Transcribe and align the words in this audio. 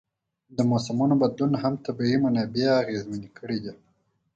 د 0.57 0.59
موسمونو 0.71 1.13
بدلون 1.21 1.51
هم 1.63 1.73
طبیعي 1.85 2.17
منابع 2.25 2.67
اغېزمنې 2.81 3.29
کړي 3.37 3.57
دي. 3.63 3.73